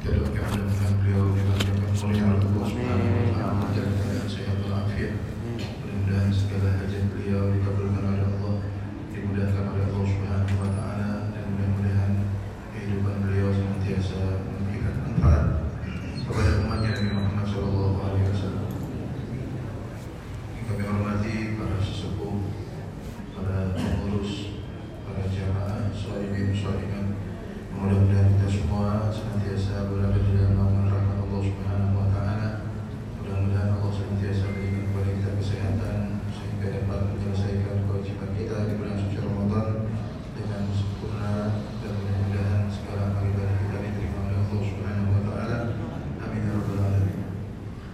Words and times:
Kita 0.00 0.16
doakan 0.16 0.32
mudah-mudahan 0.32 0.94
beliau 1.04 1.24
diberikan 1.36 1.76
kemuliaan 1.92 2.32
oleh 2.32 2.48
Allah 2.48 2.64
Subhanahu 2.72 3.20
wa 3.20 3.32
taala 3.36 3.68
dalam 3.76 3.92
keadaan 4.00 4.28
sehat 4.32 4.56
walafiat. 4.64 5.14
Mudah-mudahan 5.60 6.32
segala 6.32 6.68
hajat 6.80 7.04
beliau 7.12 7.52
dikabulkan 7.52 8.04
oleh 8.08 8.24
Allah, 8.24 8.56
dimudahkan 9.12 9.64
oleh 9.68 9.84
Allah 9.92 10.06
Subhanahu 10.08 10.56
wa 10.56 10.70
taala 10.72 11.10
dan 11.36 11.44
mudah-mudahan 11.52 12.12
kehidupan 12.72 13.16
beliau 13.28 13.52
senantiasa 13.52 14.20
memberikan 14.48 14.94
manfaat 15.04 15.44
kepada 16.24 16.50
umatnya 16.64 16.90
Nabi 16.96 17.10
Muhammad 17.20 17.46
sallallahu 17.52 18.00
alaihi 18.00 18.26
wasallam. 18.32 18.68
Yang 20.56 20.64
kami 20.64 20.82
hormati 20.88 21.34
para 21.60 21.76
sesepuh, 21.76 22.36
para 23.36 23.76
pengurus, 23.76 24.64
para 25.04 25.28
jamaah, 25.28 25.92
sholihin, 25.92 26.56
sholihat. 26.56 27.20
Mudah-mudahan 27.80 28.36
kita 28.36 28.48
semua 28.50 29.08
senantiasa 29.08 29.88
berada 29.88 30.20
di 30.20 30.36
dalam 30.36 30.52
naungan 30.52 30.92
rahmat 30.92 31.16
Allah 31.22 31.40
Subhanahu 31.40 31.96
wa 31.96 32.08
taala. 32.12 32.48
Mudah-mudahan 33.16 33.70
Allah 33.78 33.92
senantiasa 33.94 34.52
berikan 34.52 34.84
kepada 34.90 35.10
kita 35.16 35.30
kesehatan 35.40 35.98
sehingga 36.28 36.66
dapat 36.76 37.00
menyelesaikan 37.08 37.76
kewajiban 37.88 38.30
kita 38.36 38.56
di 38.68 38.72
bulan 38.76 38.96
suci 39.00 39.16
Ramadan 39.24 39.68
dengan 40.36 40.62
sempurna 40.76 41.32
dan 41.80 41.92
mudah-mudahan 41.94 42.62
segala 42.68 43.02
amal 43.16 43.24
ibadah 43.32 43.56
kita 43.56 43.76
diterima 43.80 44.18
oleh 44.28 44.38
Allah 44.44 44.60
Subhanahu 44.60 45.10
wa 45.16 45.22
taala. 45.24 45.58
Amin 46.20 46.40
ya 46.44 46.52
rabbal 46.60 46.80
alamin. 46.84 47.18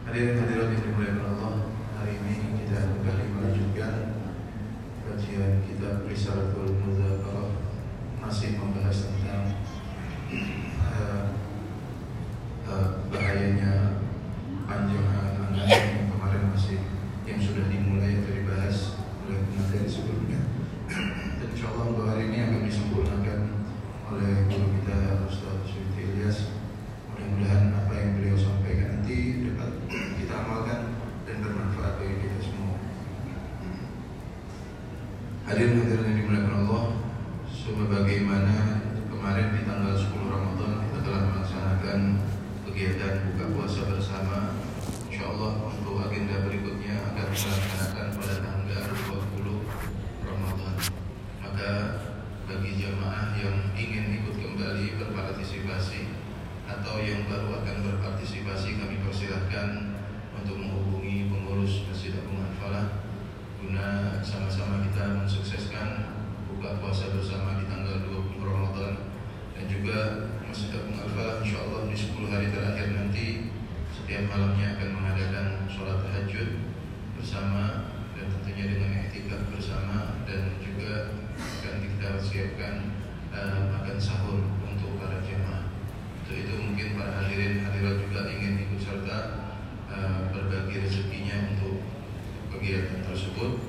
Hadirin 0.02 0.34
hadirat 0.40 0.68
yang 0.74 0.82
dimuliakan 0.82 1.24
Allah, 1.30 1.54
hari 2.00 2.12
ini 2.18 2.34
kita 2.64 2.78
kembali 2.90 3.24
melanjutkan 3.38 3.94
kajian 5.06 5.62
kitab 5.62 6.02
Risalatul 6.10 6.74
Mudzakarah 6.74 7.66
masih 8.26 8.58
membahas 8.58 9.06
tentang 9.06 9.54
eh, 10.34 11.22
eh, 12.66 12.88
bahayanya 13.06 14.02
panjang 14.66 15.06
angan 15.06 15.54
yang 15.54 16.10
kemarin 16.10 16.50
masih 16.50 16.82
yang 17.22 17.38
sudah 17.38 17.70
dimulai 17.70 18.18
atau 18.18 18.34
dibahas 18.34 18.98
oleh 19.22 19.46
materi 19.54 19.86
sebelumnya 19.86 20.42
dan 21.38 21.48
insya 21.54 21.70
Allah 21.70 21.94
untuk 21.94 22.10
hari 22.10 22.34
ini 22.34 22.38
akan 22.42 22.66
disempurnakan 22.66 23.40
oleh 24.10 24.50
guru 24.50 24.66
kita 24.74 25.22
Ustaz 25.30 25.62
Syuti 25.70 26.18
Ilyas 26.18 26.50
mudah-mudahan 27.14 27.78
apa 27.78 27.92
yang 27.94 28.10
beliau 28.18 28.34
sampaikan 28.34 28.98
nanti 28.98 29.46
dapat 29.46 29.70
kita 30.18 30.34
amalkan 30.34 30.98
dan 31.30 31.36
bermanfaat 31.46 32.02
bagi 32.02 32.26
kita 32.26 32.38
semua 32.42 32.74
Hadirin 35.56 35.88
hadirin 35.88 36.04
yang 36.04 36.16
dimuliakan 36.20 36.54
Allah 36.68 36.84
Sebagaimana 37.48 38.56
kemarin 39.08 39.56
di 39.56 39.64
tanggal 39.64 39.96
10 39.96 40.12
Ramadan 40.28 40.84
Kita 40.84 40.98
telah 41.00 41.22
melaksanakan 41.32 42.00
kegiatan 42.68 43.12
buka 43.24 43.44
puasa 43.56 43.88
bersama 43.88 44.52
Insya 45.08 45.32
Allah 45.32 45.56
untuk 45.64 45.96
agenda 46.04 46.44
berikutnya 46.44 47.00
akan 47.08 47.32
dilaksanakan 47.32 48.06
pada 48.20 48.34
tanggal 48.44 48.82
20 49.00 50.28
Ramadan 50.28 50.74
Maka 51.40 51.70
bagi 52.52 52.76
jamaah 52.76 53.32
yang 53.40 53.56
ingin 53.80 54.12
ikut 54.12 54.36
kembali 54.36 55.00
berpartisipasi 55.00 56.20
Atau 56.68 57.00
yang 57.00 57.24
baru 57.32 57.64
akan 57.64 57.76
berpartisipasi 57.80 58.76
kami 58.76 59.00
persilahkan 59.08 59.96
Untuk 60.36 60.60
menghubungi 60.60 61.32
pengurus 61.32 61.88
Masjid 61.88 62.12
Abu 62.12 62.44
Hanfalah 62.44 63.06
guna 63.66 64.20
sama-sama 64.22 64.84
kita 64.86 65.18
mensukseskan 65.18 66.14
buka 66.46 66.78
puasa 66.78 67.10
bersama 67.10 67.58
di 67.58 67.66
tanggal 67.66 68.04
20 68.04 68.38
Ramadan 68.38 69.10
dan 69.58 69.64
juga 69.66 70.28
Masjid 70.46 70.70
Agung 70.70 70.94
Al-Falah 70.94 71.42
insya 71.42 71.66
Allah 71.66 71.88
di 72.56 72.64
10 72.64 72.64
hari 72.64 72.72
terakhir 72.72 72.88
nanti 72.96 73.26
setiap 73.92 74.22
malamnya 74.32 74.66
akan 74.80 74.88
mengadakan 74.96 75.46
sholat 75.68 76.00
tahajud 76.00 76.48
bersama 77.20 77.92
dan 78.16 78.32
tentunya 78.32 78.64
dengan 78.72 78.90
etika 79.04 79.36
bersama 79.52 80.24
dan 80.24 80.56
juga 80.64 81.20
akan 81.36 81.74
kita 81.84 82.08
siapkan 82.16 82.74
uh, 83.28 83.76
makan 83.76 84.00
sahur 84.00 84.40
untuk 84.64 84.96
para 84.96 85.20
jemaah. 85.20 85.68
Untuk 86.24 86.32
itu 86.32 86.54
mungkin 86.56 86.96
para 86.96 87.12
hadirin 87.20 87.60
hadirat 87.60 88.00
juga 88.08 88.20
ingin 88.24 88.64
ikut 88.64 88.80
serta 88.80 89.18
uh, 89.92 90.32
berbagi 90.32 90.80
rezekinya 90.80 91.52
untuk 91.52 91.84
kegiatan 92.56 93.04
tersebut 93.04 93.60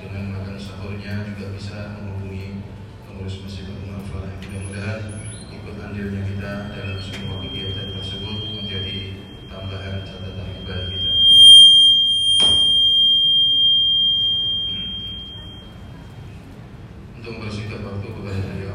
dengan 0.00 0.40
makan 0.40 0.56
sahurnya 0.56 1.20
juga 1.36 1.52
bisa 1.52 2.00
menghubungi 2.00 2.64
pengurus 3.04 3.44
masjid 3.44 3.68
Al-Falah 3.68 4.40
mudah-mudahan 4.40 5.15
ikut 5.66 5.82
andilnya 5.82 6.22
kita 6.22 6.70
dalam 6.70 6.94
semua 7.02 7.42
kegiatan 7.42 7.90
tersebut 7.90 8.38
menjadi 8.54 9.18
tambahan 9.50 9.98
catatan 10.06 10.62
ibadah 10.62 10.86
kita. 10.94 11.12
Untuk 17.18 17.30
mempersingkat 17.34 17.82
waktu 17.82 18.06
kepada 18.14 18.65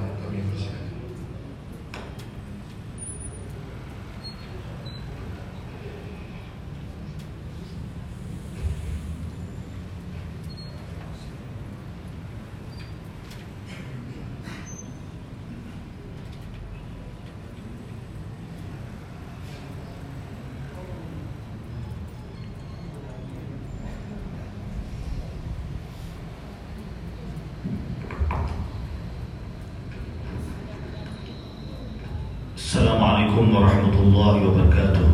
عليكم 33.52 33.64
ورحمة 33.64 33.98
الله 34.00 34.34
وبركاته. 34.48 35.08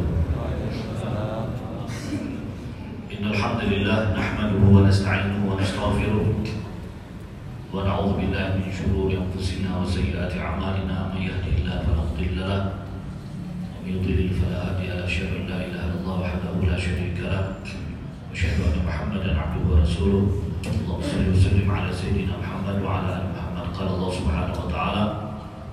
إن 3.18 3.24
الحمد 3.34 3.62
لله 3.66 4.00
نحمده 4.14 4.62
ونستعينه 4.62 5.42
ونستغفره 5.50 6.28
ونعوذ 7.74 8.12
بالله 8.14 8.48
من 8.62 8.70
شرور 8.70 9.10
أنفسنا 9.18 9.82
وسيئات 9.82 10.38
أعمالنا. 10.38 11.18
من 11.18 11.22
يهده 11.26 11.54
الله 11.58 11.78
فلا 11.82 12.02
مضل 12.06 12.38
له 12.38 12.62
ومن 13.74 13.90
يضلل 13.90 14.30
فلا 14.30 14.58
هادي 14.70 14.86
له. 14.86 15.06
أشهد 15.10 15.30
أن 15.34 15.44
لا 15.50 15.58
إله 15.66 15.82
إلا 15.90 15.98
الله 15.98 16.18
وحده 16.22 16.54
لا 16.62 16.78
شريك 16.78 17.18
له 17.18 17.58
وأشهد 18.30 18.58
أن 18.70 18.78
محمدا 18.86 19.34
عبده 19.34 19.66
ورسوله. 19.66 20.26
اللهم 20.62 21.02
صل 21.02 21.26
وسلم 21.34 21.68
على 21.72 21.90
سيدنا 21.90 22.38
محمد 22.38 22.86
وعلى 22.86 23.08
آل 23.18 23.26
محمد. 23.34 23.66
قال 23.78 23.88
الله 23.98 24.10
سبحانه 24.14 24.54
وتعالى 24.62 25.27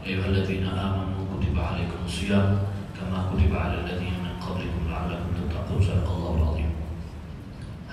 أيها 0.05 0.25
الذين 0.25 0.65
آمنوا 0.67 1.25
كتب 1.37 1.59
عليكم 1.59 1.99
الصيام 2.05 2.59
كما 2.97 3.31
كتب 3.33 3.55
على 3.55 3.75
الذين 3.83 4.15
من 4.23 4.33
قبلكم 4.41 4.81
لعلكم 4.89 5.29
تتقون 5.37 5.81
صدق 5.81 6.09
الله 6.11 6.33
العظيم 6.37 6.69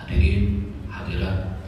Hadirin, 0.06 0.70
hadirat 0.86 1.58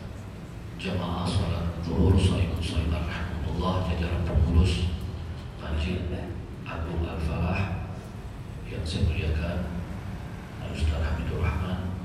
jamaah 0.79 1.27
salat 1.27 1.75
zuhur 1.83 2.15
saiman 2.15 2.63
saiman 2.63 3.03
rahmatullah 3.03 3.83
jajaran 3.91 4.23
pengurus 4.23 4.95
Masjid 5.59 6.07
Agung 6.63 7.03
Al-Falah 7.03 7.91
yang 8.71 8.87
saya 8.87 9.11
muliakan 9.11 9.59
Ustaz 10.71 11.03
Hamidul 11.03 11.43
Rahman 11.43 11.99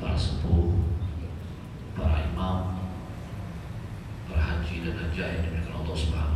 para 0.00 0.16
sepuh 0.16 0.80
para 1.92 2.24
imam 2.32 2.88
para 4.32 4.40
haji 4.40 4.88
dan 4.88 4.96
hajah 4.96 5.28
yang 5.28 5.42
dimuliakan 5.44 5.74
Allah 5.84 5.96
Subhanahu 5.98 6.31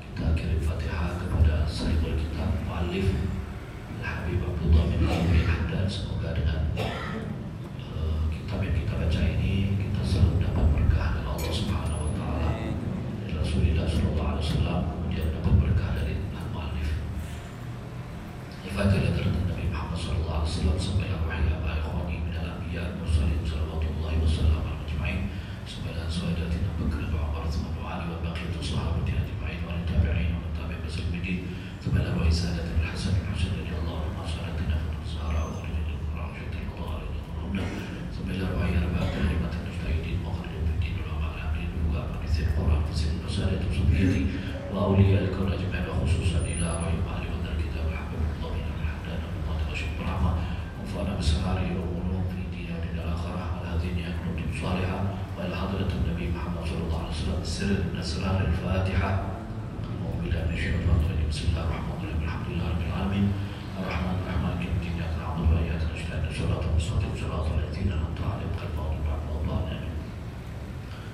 kita, 0.00 0.26
kirim 0.36 0.60
Fatihah 0.60 1.16
kepada 1.16 1.64
sahibul 1.64 2.14
kitab 2.16 2.50
muallif 2.66 3.08
Al-Habib 4.00 4.40
Abdullah 4.44 4.84
Alwi 4.90 5.40
dan 5.72 5.86
semoga 5.88 6.36
dengan 6.36 6.60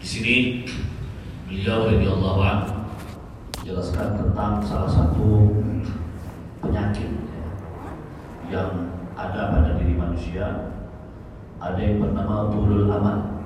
Di 0.01 0.07
sini. 0.09 0.37
Beliau 1.45 1.93
radhiyallahu 1.93 2.41
anhu 2.41 2.73
menjelaskan 3.59 4.17
tentang 4.17 4.63
salah 4.63 4.87
satu 4.87 5.51
penyakit 6.63 7.11
ya, 7.27 7.45
yang 8.49 8.71
ada 9.19 9.51
pada 9.53 9.77
diri 9.77 9.99
manusia. 9.99 10.73
Ada 11.61 11.77
yang 11.77 12.01
bernama 12.01 12.49
tulul 12.49 12.89
amal 12.89 13.45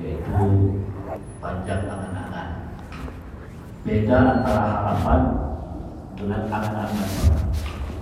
yaitu 0.00 0.46
panjang 1.42 1.84
angan-angan. 1.84 2.48
Beda 3.84 4.18
antara 4.40 4.62
harapan 4.72 5.20
dengan 6.16 6.48
angan-angan. 6.48 7.10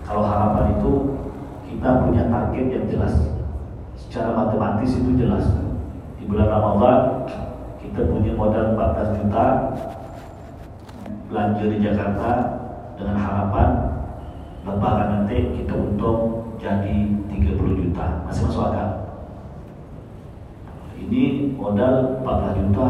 Kalau 0.07 0.23
harapan 0.23 0.77
itu 0.79 0.93
kita 1.67 1.89
punya 2.07 2.23
target 2.31 2.67
yang 2.69 2.87
jelas. 2.87 3.15
Secara 3.97 4.39
matematis 4.39 4.95
itu 4.95 5.19
jelas. 5.19 5.51
Di 6.21 6.29
bulan 6.29 6.53
Ramadan 6.53 7.27
kita 7.81 8.01
punya 8.05 8.33
modal 8.37 8.77
14 8.77 9.19
juta 9.25 9.45
belanja 11.33 11.65
di 11.65 11.79
Jakarta 11.81 12.31
dengan 13.01 13.17
harapan 13.17 13.69
lebaran 14.67 15.09
nanti 15.25 15.37
kita 15.57 15.73
untung 15.73 16.45
jadi 16.61 17.09
30 17.33 17.81
juta. 17.81 18.07
Masih 18.29 18.45
masuk 18.45 18.69
akal? 18.69 18.89
Ini 21.01 21.57
modal 21.57 22.21
14 22.21 22.61
juta 22.61 22.87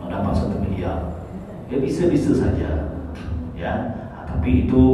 mendapat 0.00 0.32
satu 0.32 0.56
miliar. 0.56 1.12
Ya 1.68 1.76
bisa-bisa 1.76 2.32
saja 2.32 2.90
ya. 3.52 3.72
Nah, 4.16 4.24
tapi 4.24 4.64
itu 4.66 4.84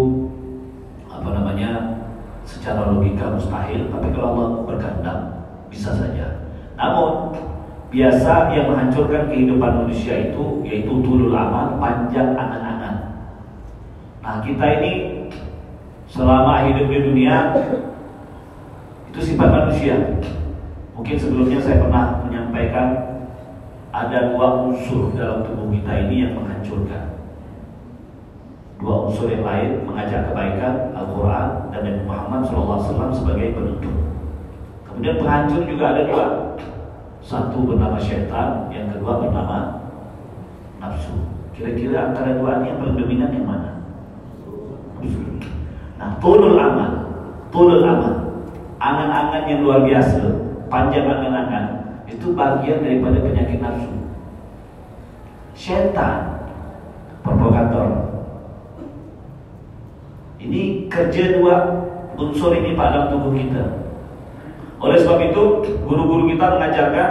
apa 1.07 1.29
namanya 1.31 2.03
secara 2.43 2.91
logika 2.91 3.31
mustahil 3.31 3.89
tapi 3.95 4.11
kalau 4.11 4.35
Allah 4.35 4.49
berkehendak 4.67 5.19
bisa 5.71 5.95
saja. 5.95 6.43
Namun 6.75 7.33
biasa 7.91 8.51
yang 8.51 8.67
menghancurkan 8.75 9.31
kehidupan 9.31 9.87
manusia 9.87 10.31
itu 10.33 10.63
yaitu 10.67 10.91
tulul 11.07 11.31
amal 11.31 11.79
panjang 11.79 12.35
angan-angan. 12.35 12.95
Nah 14.23 14.43
kita 14.43 14.65
ini 14.83 14.93
selama 16.11 16.67
hidup 16.67 16.87
di 16.91 16.99
dunia 17.07 17.55
itu 19.11 19.21
sifat 19.23 19.49
manusia. 19.49 19.95
Mungkin 20.99 21.17
sebelumnya 21.21 21.61
saya 21.63 21.79
pernah 21.79 22.25
menyampaikan 22.27 22.89
ada 23.95 24.35
dua 24.35 24.67
unsur 24.67 25.15
dalam 25.15 25.47
tubuh 25.47 25.71
kita 25.71 25.93
ini 26.09 26.27
yang 26.27 26.33
menghancurkan. 26.35 27.17
Dua 28.77 29.09
unsur 29.09 29.31
yang 29.31 29.47
lain 29.47 29.89
mengajak 29.89 30.29
kebaikan 30.29 30.93
Al-Quran 30.93 31.73
dan 31.73 31.81
Nabi 31.81 32.03
Muhammad 32.05 32.43
SAW 32.45 33.09
sebagai 33.15 33.57
penutup. 33.57 33.95
Kemudian 34.85 35.17
penghancur 35.17 35.63
juga 35.65 35.85
ada 35.97 36.03
dua 36.09 36.27
satu 37.27 37.67
bernama 37.67 37.99
syaitan 37.99 38.71
yang 38.71 38.95
kedua 38.95 39.19
bernama 39.19 39.83
nafsu. 40.79 41.27
Kira-kira 41.51 42.15
antara 42.15 42.39
dua 42.39 42.63
ini 42.63 42.71
yang 42.71 42.79
paling 42.79 42.97
dominan 43.03 43.31
yang 43.35 43.47
mana? 43.51 43.71
Nah 45.99 46.11
tulul 46.23 46.55
amal. 46.55 46.93
Tulul 47.51 47.83
amal. 47.83 48.15
Angan-angan 48.79 49.43
yang 49.51 49.67
luar 49.67 49.83
biasa 49.83 50.23
panjang 50.71 51.11
angan-angan 51.11 51.65
itu 52.07 52.31
bagian 52.31 52.87
daripada 52.87 53.19
penyakit 53.19 53.59
nafsu. 53.59 53.91
Syaitan 55.59 56.47
provokator. 57.27 58.07
Ini 60.39 60.87
kerja 60.87 61.43
dua 61.43 61.55
unsur 62.15 62.55
ini 62.55 62.79
pada 62.79 63.11
tubuh 63.11 63.35
kita. 63.35 63.86
Oleh 64.77 64.99
sebab 65.01 65.19
itu, 65.33 65.43
guru-guru 65.89 66.29
kita 66.37 66.47
mengajarkan 66.57 67.11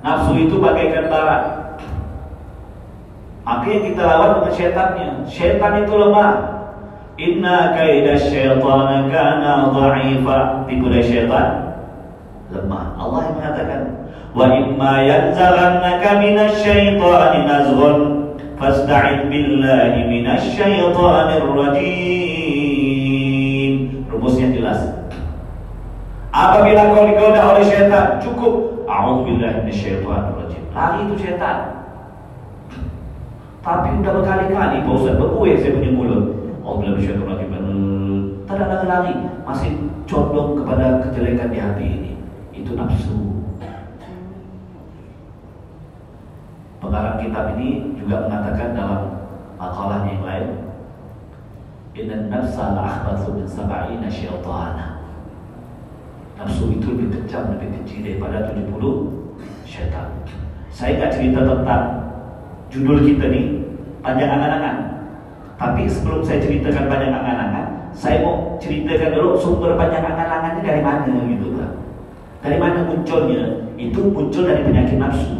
nafsu 0.00 0.32
itu 0.40 0.56
bagaikan 0.56 1.06
bara. 1.12 1.38
Makanya 3.48 3.78
kita 3.88 4.02
lawan 4.04 4.30
dengan 4.40 4.52
syaitannya. 4.52 5.08
Syaitan 5.24 5.72
itu 5.84 5.94
lemah. 5.96 6.32
Inna 7.18 7.72
kaida 7.72 8.14
syaitan 8.20 9.08
kana 9.08 9.72
dha'ifa. 9.72 10.38
Tipu 10.68 10.86
daya 10.92 11.04
syaitan 11.04 11.48
lemah. 12.52 12.96
Allah 12.96 13.20
yang 13.28 13.36
mengatakan, 13.40 13.80
"Wa 14.32 14.46
imma 14.52 14.92
yanzaghannaka 15.04 16.10
minasyaitani 16.20 17.40
nazghun 17.44 17.96
fasta'id 18.56 19.28
billahi 19.28 20.08
minasyaitonir 20.08 21.48
rajim." 21.56 22.77
Apabila 26.28 26.92
kau 26.92 27.08
digoda 27.08 27.40
oleh 27.56 27.64
syaitan, 27.64 28.20
cukup 28.20 28.84
a'udzubillahi 28.84 29.64
minasyaitonirrajim. 29.64 30.62
Lari 30.76 30.98
itu 31.08 31.14
syaitan. 31.16 31.56
Tapi 33.64 33.88
udah 34.00 34.12
berkali-kali 34.20 34.76
Pak 34.84 34.92
Ustaz 34.92 35.16
saya 35.16 35.72
punya 35.72 35.90
mulut. 35.92 36.24
A'udzubillahi 36.60 36.96
minasyaitonirrajim. 37.00 37.48
Tak 38.48 38.64
ada 38.64 38.80
lari, 38.88 39.12
masih 39.44 39.76
condong 40.08 40.56
kepada 40.64 41.04
kejelekan 41.04 41.52
di 41.52 41.58
hati 41.60 41.84
ini. 41.84 42.12
Itu 42.56 42.72
nafsu. 42.72 43.44
Pengarang 46.80 47.20
kitab 47.20 47.52
ini 47.60 47.92
juga 48.00 48.24
mengatakan 48.24 48.72
dalam 48.72 49.00
makalahnya 49.60 50.10
yang 50.16 50.24
lain, 50.24 50.48
Inna 51.92 52.16
nafsa 52.32 52.72
la'akhbathu 52.72 53.36
min 53.36 53.44
sab'ina 53.44 54.08
syaitana 54.08 54.97
Nafsu 56.38 56.70
itu 56.70 56.86
lebih 56.94 57.18
kejam, 57.18 57.50
lebih 57.50 57.82
kecil 57.82 57.98
daripada 58.06 58.54
70 58.54 58.70
syaitan. 59.66 60.06
Saya 60.70 60.94
nggak 60.94 61.10
cerita 61.10 61.42
tentang 61.42 61.84
judul 62.70 63.02
kita 63.02 63.26
nih 63.26 63.58
Panjang 63.98 64.30
angan-angan. 64.30 64.76
Tapi 65.58 65.90
sebelum 65.90 66.22
saya 66.22 66.38
ceritakan 66.38 66.86
panjang 66.86 67.10
angan-angan 67.10 67.90
Saya 67.90 68.22
mau 68.22 68.54
ceritakan 68.62 69.10
dulu 69.10 69.34
sumber 69.34 69.74
panjang 69.74 70.06
angan-angan 70.06 70.62
dari 70.62 70.78
mana 70.78 71.10
gitu 71.26 71.58
kan 71.58 71.72
Dari 72.46 72.56
mana 72.62 72.86
munculnya? 72.86 73.42
Itu 73.74 74.10
muncul 74.14 74.46
dari 74.46 74.62
penyakit 74.62 74.98
nafsu. 74.98 75.38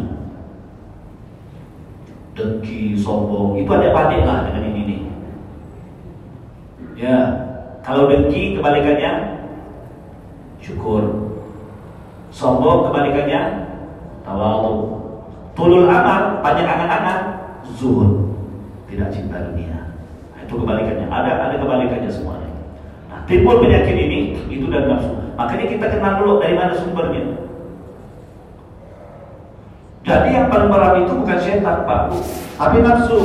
Dengki, 2.35 2.95
sombong, 2.95 3.59
itu 3.59 3.67
ada 3.67 3.91
banding 3.91 4.23
lah 4.23 4.47
dengan 4.47 4.63
ini 4.71 4.81
nih. 4.87 5.01
Ya, 6.95 7.17
kalau 7.83 8.07
dengki 8.07 8.55
kebalikannya 8.55 9.28
syukur. 10.69 11.03
Sombong 12.29 12.93
kebalikannya 12.93 13.41
tawadu. 14.21 15.01
Tulul 15.57 15.89
amal, 15.89 16.39
banyak 16.45 16.63
angan-angan, 16.63 17.19
zuhud. 17.75 18.31
Tidak 18.85 19.09
cinta 19.09 19.49
dunia. 19.49 19.91
Nah, 20.31 20.39
itu 20.45 20.53
kebalikannya. 20.55 21.09
Ada 21.09 21.31
ada 21.49 21.55
kebalikannya 21.57 22.07
semuanya. 22.07 22.53
Nah, 23.09 23.19
timbul 23.25 23.59
penyakit 23.59 23.97
ini 23.97 24.37
itu 24.47 24.69
dari 24.69 24.85
nafsu. 24.87 25.11
Makanya 25.35 25.65
kita 25.67 25.85
kenal 25.89 26.13
dulu 26.21 26.39
dari 26.39 26.55
mana 26.55 26.77
sumbernya. 26.77 27.23
Jadi 30.07 30.29
yang 30.31 30.47
paling 30.47 30.71
berat 30.71 31.05
itu 31.05 31.11
bukan 31.11 31.37
setan, 31.43 31.83
Pak, 31.83 32.01
tapi 32.55 32.77
nafsu. 32.81 33.19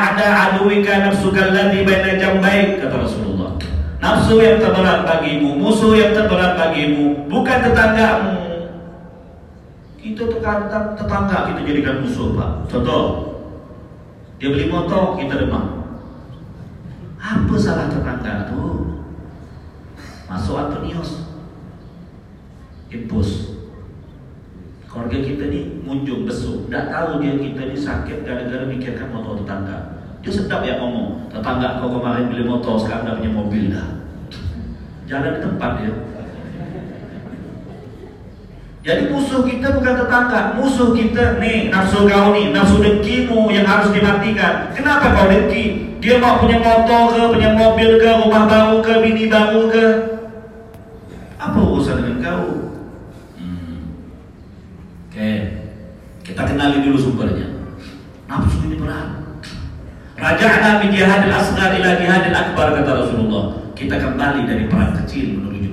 Ada 0.00 0.56
aduwika 0.56 1.04
nafsuka 1.04 1.52
alladhi 1.52 1.84
baina 1.84 2.16
jambaik 2.16 2.80
kata 2.80 3.04
Rasulullah. 3.04 3.52
Nafsu 4.00 4.40
yang 4.40 4.56
terberat 4.56 5.04
bagimu, 5.04 5.60
musuh 5.60 5.92
yang 5.92 6.16
terberat 6.16 6.56
bagimu, 6.56 7.28
bukan 7.28 7.58
tetanggamu. 7.68 8.32
Kita 10.00 10.24
tetangga, 10.24 10.96
tetangga 10.96 11.52
kita 11.52 11.60
jadikan 11.68 12.00
musuh, 12.00 12.32
Pak. 12.32 12.72
Contoh, 12.72 13.04
dia 14.40 14.48
beli 14.48 14.72
motor, 14.72 15.20
kita 15.20 15.36
demam. 15.36 15.84
Apa 17.20 17.54
salah 17.60 17.92
tetangga 17.92 18.48
tuh? 18.48 19.04
Masuk 20.32 20.56
Antonius, 20.56 21.28
impus. 22.88 23.60
Keluarga 24.90 25.22
kita 25.22 25.46
ni 25.46 25.78
munjung 25.86 26.26
besuk 26.26 26.66
Tak 26.66 26.90
tahu 26.90 27.22
dia 27.22 27.38
kita 27.38 27.70
ni 27.70 27.78
sakit 27.78 28.26
gara-gara 28.26 28.66
mikirkan 28.66 29.14
motor 29.14 29.38
tetangga 29.38 29.89
Dia 30.20 30.32
sedap 30.32 30.60
ya 30.64 30.76
ngomong 30.76 31.32
Tetangga 31.32 31.80
kau 31.80 31.88
kemarin 31.96 32.28
beli 32.28 32.44
motor 32.44 32.76
sekarang 32.76 33.08
dah 33.08 33.14
punya 33.16 33.32
mobil 33.32 33.72
dah 33.72 33.88
Jalan 35.08 35.36
di 35.36 35.40
tempat 35.42 35.70
dia 35.80 35.92
Jadi 38.80 39.12
musuh 39.12 39.44
kita 39.44 39.76
bukan 39.76 39.92
tetangga, 39.92 40.56
musuh 40.56 40.96
kita 40.96 41.36
nih 41.36 41.68
nafsu 41.68 42.08
kau 42.08 42.32
nih, 42.32 42.48
nafsu 42.48 42.80
dengkimu 42.80 43.52
yang 43.52 43.68
harus 43.68 43.92
dimatikan. 43.92 44.72
Kenapa 44.72 45.12
kau 45.12 45.28
dengki? 45.28 45.92
Dia 46.00 46.16
mau 46.16 46.40
punya 46.40 46.64
motor 46.64 47.12
ke, 47.12 47.20
punya 47.28 47.52
mobil 47.52 48.00
ke, 48.00 48.08
rumah 48.24 48.48
baru 48.48 48.80
ke, 48.80 49.04
bini 49.04 49.28
baru 49.28 49.68
ke. 49.68 49.86
Apa 51.36 51.60
urusan 51.60 52.00
dengan 52.00 52.24
kau? 52.24 52.44
Hmm. 53.36 54.00
Oke, 55.12 55.30
kita 56.24 56.40
kenali 56.48 56.80
dulu 56.80 56.96
sumbernya. 56.96 57.52
Nafsu 58.32 58.64
ini 58.64 58.80
berat. 58.80 59.19
Raja'na 60.20 60.84
min 60.84 60.92
jihadil 60.92 61.32
asghar 61.32 61.72
ila 61.80 61.96
jihadil 61.96 62.36
akbar 62.36 62.76
kata 62.76 62.92
Rasulullah. 62.92 63.56
Kita 63.72 63.96
kembali 63.96 64.44
dari 64.44 64.68
perang 64.68 64.92
kecil 64.92 65.40
menuju 65.40 65.72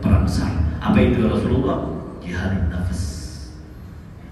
perang 0.00 0.24
besar. 0.24 0.48
Apa 0.80 0.96
itu 0.96 1.20
ya 1.20 1.28
Rasulullah? 1.28 1.92
jihad 2.24 2.72
nafas. 2.72 3.02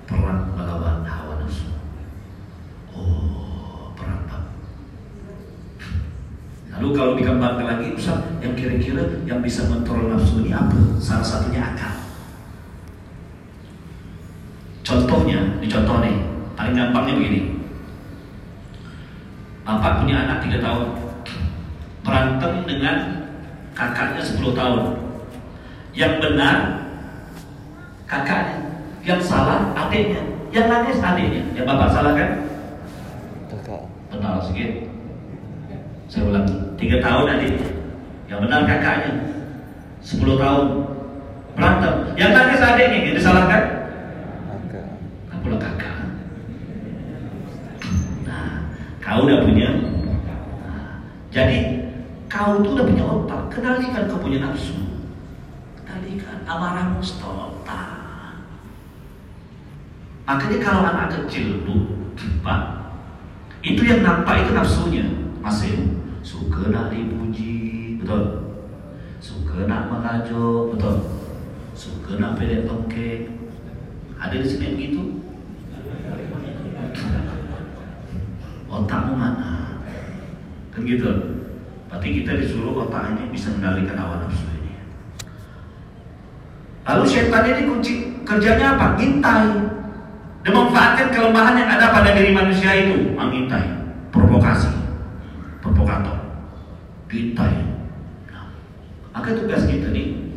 Perang 0.09 0.57
melawan 0.57 1.05
hawa 1.05 1.45
nafsu. 1.45 1.69
Oh 2.97 3.93
perang 3.93 4.25
bang. 4.25 4.45
Lalu 6.73 6.89
kalau 6.97 7.13
dikembangkan 7.21 7.67
lagi 7.69 7.93
Ustaz 7.93 8.41
yang 8.41 8.57
kira-kira 8.57 9.21
yang 9.29 9.45
bisa 9.45 9.69
mengontrol 9.69 10.09
nafsu 10.09 10.41
ini 10.41 10.57
apa? 10.57 10.73
Salah 10.97 11.27
satunya 11.29 11.61
akal. 11.61 12.01
Contohnya 14.81 15.61
dicontoh 15.61 16.01
nih. 16.01 16.17
Paling 16.57 16.77
gampangnya 16.77 17.15
begini 17.21 17.60
Bapak 19.65 20.03
punya 20.03 20.27
anak 20.27 20.39
3 20.45 20.61
tahun. 20.61 20.89
Berantem 22.01 22.53
dengan 22.65 22.97
kakaknya 23.77 24.23
10 24.25 24.57
tahun. 24.57 24.83
Yang 25.91 26.15
benar 26.23 26.57
kakaknya, 28.07 28.59
yang 29.03 29.21
salah 29.23 29.75
adiknya, 29.75 30.23
yang 30.51 30.67
nangis 30.71 31.03
adiknya, 31.03 31.43
yang 31.55 31.67
bapak 31.67 31.91
salah 31.91 32.15
kan? 32.15 32.31
Kakak. 33.51 33.83
Benar 34.11 34.39
sedikit. 34.43 34.87
Saya 36.11 36.27
ulang, 36.27 36.47
tiga 36.75 36.99
tahun 36.99 37.39
adiknya, 37.39 37.71
yang 38.27 38.43
benar 38.43 38.67
kakaknya, 38.67 39.15
sepuluh 40.03 40.35
tahun. 40.39 40.67
Berantem, 41.55 41.95
yang 42.19 42.35
nangis 42.35 42.63
adiknya, 42.63 42.99
yang 43.07 43.17
disalahkan? 43.19 43.63
Pula 45.41 45.57
kakak. 45.57 45.97
Nah, 48.29 48.69
kau 49.21 49.29
udah 49.29 49.45
punya. 49.45 49.69
Jadi 51.29 51.59
kau 52.25 52.65
tuh 52.65 52.73
udah 52.73 52.89
punya 52.89 53.05
otak, 53.05 53.53
kenalikan 53.53 54.09
kau 54.09 54.17
punya 54.17 54.41
nafsu, 54.41 54.73
kendalikan 55.77 56.41
amarahmu 56.49 57.05
stop. 57.05 57.61
Makanya 60.25 60.59
kalau 60.63 60.81
anak 60.87 61.11
kecil 61.13 61.69
bu, 61.69 62.01
pak, 62.41 62.95
itu 63.61 63.83
yang 63.85 64.01
nampak 64.07 64.47
itu 64.47 64.57
nafsunya 64.57 65.05
masih 65.45 66.01
suka 66.25 66.73
nak 66.73 66.89
dipuji, 66.89 67.99
betul? 68.01 68.57
Suka 69.21 69.69
nak 69.69 69.91
merajuk, 69.93 70.73
betul? 70.73 70.97
Suka 71.77 72.17
nak 72.17 72.41
tongkek. 72.41 73.37
Ada 74.17 74.39
di 74.39 74.47
sini 74.49 74.67
begitu? 74.79 75.03
Otakmu 78.85 79.15
mana? 79.17 79.77
Kan 80.73 80.89
gitu. 80.89 81.11
Berarti 81.91 82.09
kita 82.23 82.39
disuruh 82.39 82.87
otak 82.87 83.13
ini 83.13 83.35
bisa 83.35 83.51
mengendalikan 83.53 83.99
hawa 83.99 84.25
nafsu 84.25 84.47
ini. 84.63 84.79
Lalu 86.87 87.05
setan 87.05 87.45
ini 87.51 87.63
kunci 87.67 87.93
kerjanya 88.23 88.79
apa? 88.79 88.97
Ngintai. 88.97 89.49
Dan 90.41 90.57
memanfaatkan 90.57 91.13
kelemahan 91.13 91.61
yang 91.61 91.69
ada 91.69 91.93
pada 91.93 92.17
diri 92.17 92.33
manusia 92.33 92.73
itu 92.73 93.13
mengintai 93.13 93.77
provokasi 94.09 94.73
provokator 95.61 96.17
intai 97.11 97.55
nah, 98.31 98.49
maka 99.13 99.35
tugas 99.35 99.67
kita 99.67 99.91
nih 99.91 100.33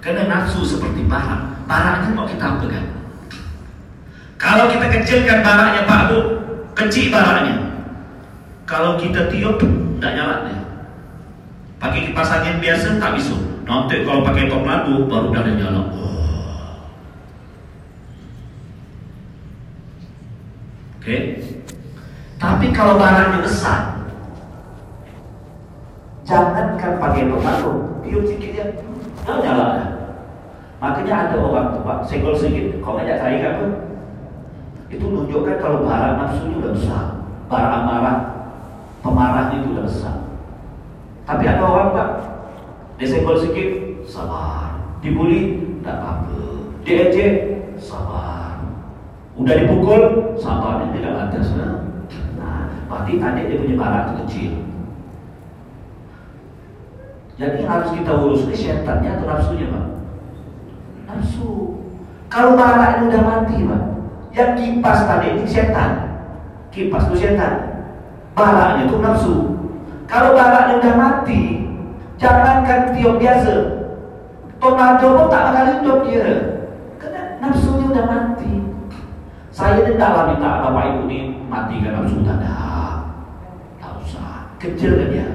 karena 0.00 0.28
nafsu 0.28 0.64
seperti 0.64 1.04
bara 1.06 1.62
baranya 1.68 2.10
mau 2.12 2.26
kita 2.26 2.60
kan 2.60 2.84
kalau 4.40 4.68
kita 4.68 4.86
kecilkan 4.90 5.40
baranya 5.44 5.86
Pak 5.86 6.02
Bu 6.10 6.18
kecil 6.74 7.12
baranya 7.12 7.63
kalau 8.64 8.96
kita 8.96 9.28
tiup 9.28 9.60
tidak 9.60 10.12
nyala 10.16 10.36
deh 10.48 10.60
pakai 11.80 12.08
kipas 12.08 12.32
angin 12.32 12.60
biasa 12.64 12.96
tak 12.96 13.12
bisa 13.16 13.36
nanti 13.68 14.04
kalau 14.04 14.24
pakai 14.24 14.48
tornado 14.48 15.04
baru 15.08 15.28
udah 15.32 15.44
nyala 15.52 15.82
oh. 15.92 16.14
Oke. 21.04 21.36
Tapi 22.40 22.72
kalau 22.72 22.96
barangnya 22.96 23.44
besar, 23.44 24.08
jangankan 26.24 26.96
pakai 26.96 27.28
tomato, 27.28 28.00
tiup 28.00 28.24
sedikit 28.24 28.52
ya, 28.56 28.66
oh, 29.28 29.36
nyala. 29.44 29.68
Makanya 30.80 31.28
ada 31.28 31.36
orang 31.44 31.76
tuh 31.76 31.84
pak, 31.84 32.08
senggol 32.08 32.32
sedikit, 32.32 32.80
kau 32.80 32.96
ngajak 32.96 33.20
saya 33.20 33.36
apa? 33.52 33.66
Itu 34.88 35.04
menunjukkan 35.04 35.60
kalau 35.60 35.84
barang 35.84 36.16
nafsunya 36.16 36.56
udah 36.56 36.72
besar, 36.72 37.04
barang 37.52 37.72
amarah, 37.84 38.16
pemarahnya 39.04 39.60
itu 39.60 39.76
udah 39.76 39.84
besar. 39.84 40.16
Tapi 41.28 41.44
ada 41.44 41.64
orang 41.68 41.92
pak, 41.92 42.08
dia 42.96 43.06
senggol 43.12 43.36
sedikit, 43.36 44.00
sabar. 44.08 44.80
Dibully, 45.04 45.60
tidak 45.84 46.00
apa-apa. 46.00 46.40
Diejek, 46.88 47.32
sabar. 47.76 48.64
Udah 49.36 49.54
dipukul, 49.60 50.32
sabarnya 50.40 50.88
tidak 50.96 51.12
ada 51.28 51.38
sudah. 51.44 51.70
Nah, 52.40 52.72
berarti 52.88 53.20
tadi 53.20 53.40
dia 53.44 53.60
punya 53.60 53.76
barang 53.76 54.08
kecil. 54.24 54.52
Jadi 57.34 57.66
harus 57.66 57.90
kita 57.92 58.12
urus 58.14 58.46
ini 58.46 58.56
setannya 58.56 59.10
atau 59.18 59.26
nafsunya, 59.26 59.66
Pak? 59.68 59.84
Nafsu. 61.10 61.50
Kalau 62.30 62.54
bara 62.54 63.02
ini 63.02 63.10
udah 63.10 63.22
mati, 63.26 63.56
Pak. 63.66 63.82
Yang 64.32 64.50
kipas 64.56 65.00
tadi 65.04 65.26
ini 65.34 65.44
setan. 65.44 65.92
Kipas 66.70 67.10
itu 67.10 67.16
setan. 67.26 67.73
Baranya 68.34 68.82
itu 68.82 68.98
nafsu. 68.98 69.34
Kalau 70.10 70.34
baranya 70.34 70.82
udah 70.82 70.94
mati, 70.98 71.70
jangankan 72.18 72.90
tiup 72.90 73.22
biasa. 73.22 73.54
Tomato 74.58 75.06
pun 75.14 75.26
tak 75.30 75.42
bakal 75.50 75.66
hidup 75.78 75.98
dia. 76.06 76.28
Karena 76.98 77.38
nafsunya 77.38 77.94
udah 77.94 78.04
mati. 78.10 78.52
Saya 79.54 79.86
tidak 79.86 80.10
lah 80.10 80.24
minta 80.34 80.66
Bapak 80.66 80.82
Ibu 80.90 81.00
ini 81.06 81.46
matikan 81.46 82.02
nafsu 82.02 82.26
tak 82.26 82.42
ada. 82.42 82.58
Tak 83.78 83.92
usah. 84.02 84.50
Kecil 84.58 84.98
kan 84.98 85.10
ya? 85.14 85.28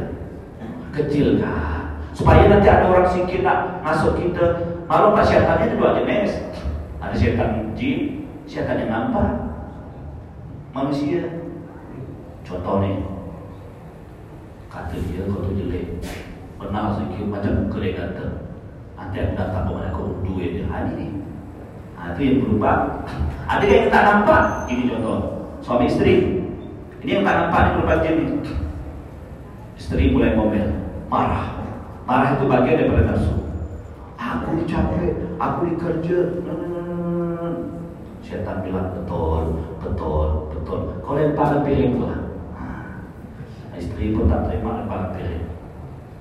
Kecil 0.92 1.40
kan? 1.40 1.80
Supaya 2.12 2.52
nanti 2.52 2.68
ada 2.68 2.84
orang 2.92 3.08
sikit 3.08 3.48
nak 3.48 3.80
masuk 3.80 4.20
kita. 4.20 4.76
Malu 4.92 5.16
pak 5.16 5.24
setannya 5.24 5.72
ada 5.72 5.76
dua 5.80 5.96
jenis. 6.04 6.52
Ada 7.00 7.16
setan 7.16 7.72
jin, 7.80 8.28
setan 8.44 8.84
yang 8.84 8.92
nampak. 8.92 9.56
Manusia. 10.76 11.49
Contoh 12.50 12.82
nih. 12.82 12.98
Kata 14.74 14.98
dia 15.06 15.22
kau 15.30 15.46
tu 15.46 15.54
jelek. 15.54 16.02
Pernah 16.58 16.98
sikit 16.98 17.30
macam 17.30 17.70
dia 17.70 17.94
kata. 17.94 18.26
Nanti 18.98 19.16
aku 19.22 19.34
datang 19.38 19.64
kepada 19.70 19.94
kau 19.94 20.18
duit 20.26 20.58
dia. 20.58 20.66
Hari 20.66 20.98
ni. 20.98 21.08
Nah, 21.94 22.18
itu 22.18 22.22
yang 22.26 22.38
berubah. 22.42 23.06
Ada 23.54 23.66
yang 23.70 23.94
tak 23.94 24.02
nampak. 24.02 24.44
Ini 24.66 24.90
contoh. 24.90 25.18
Suami 25.62 25.86
istri. 25.86 26.42
Ini 27.06 27.22
yang 27.22 27.24
tak 27.24 27.38
nampak 27.38 27.60
ini 27.62 27.74
berubah 27.78 27.98
jadi. 28.02 28.26
Istri 29.78 30.10
mulai 30.10 30.34
ngomel. 30.34 30.68
Marah. 31.06 31.54
Marah 32.10 32.34
itu 32.34 32.50
bagian 32.50 32.82
daripada 32.82 33.14
nafsu. 33.14 33.34
Aku 34.18 34.66
capek. 34.66 35.38
Aku 35.38 35.58
dikerja. 35.70 36.18
Hmm. 36.50 37.78
Syaitan 38.26 38.66
bilang 38.66 38.90
betul, 38.94 39.64
betul, 39.82 40.28
betul. 40.50 40.80
Kau 41.06 41.14
lempar 41.14 41.62
piring 41.62 42.02
lah. 42.04 42.19
Pun 44.00 44.32
tak 44.32 44.48
terima 44.48 44.80
lempar 44.80 45.12
piring. 45.12 45.52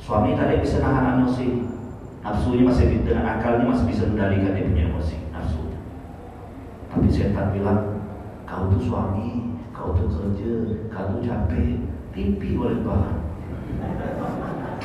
Suami 0.02 0.34
tadi 0.34 0.58
bisa 0.58 0.82
nahan 0.82 1.22
emosi. 1.22 1.62
Nafsunya 2.18 2.66
masih 2.66 3.06
dengan 3.06 3.38
akalnya 3.38 3.70
masih 3.70 3.86
bisa 3.86 4.10
mendalikan 4.10 4.58
dia 4.58 4.66
punya 4.66 4.90
emosi. 4.90 5.28
Tapi 6.88 7.04
setan 7.12 7.52
bilang, 7.52 8.00
kau 8.48 8.72
tuh 8.72 8.80
suami, 8.80 9.60
kau 9.76 9.92
tuh 9.92 10.08
kerja, 10.08 10.72
kau 10.88 11.04
tuh 11.14 11.20
capek, 11.20 11.84
tipi 12.16 12.56
oleh 12.56 12.80
bahan. 12.80 13.28